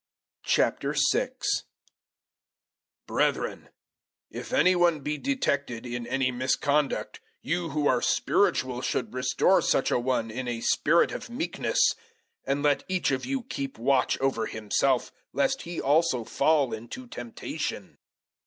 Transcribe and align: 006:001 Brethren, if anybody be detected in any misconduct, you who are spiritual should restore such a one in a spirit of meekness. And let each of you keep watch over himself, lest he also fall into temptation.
006:001 0.47 1.65
Brethren, 3.05 3.69
if 4.31 4.51
anybody 4.51 4.97
be 4.97 5.19
detected 5.19 5.85
in 5.85 6.07
any 6.07 6.31
misconduct, 6.31 7.21
you 7.43 7.69
who 7.69 7.85
are 7.87 8.01
spiritual 8.01 8.81
should 8.81 9.13
restore 9.13 9.61
such 9.61 9.91
a 9.91 9.99
one 9.99 10.31
in 10.31 10.47
a 10.47 10.59
spirit 10.61 11.11
of 11.11 11.29
meekness. 11.29 11.93
And 12.45 12.63
let 12.63 12.83
each 12.87 13.11
of 13.11 13.27
you 13.27 13.43
keep 13.43 13.77
watch 13.77 14.19
over 14.19 14.47
himself, 14.47 15.11
lest 15.33 15.61
he 15.69 15.79
also 15.79 16.23
fall 16.23 16.73
into 16.73 17.05
temptation. 17.05 17.99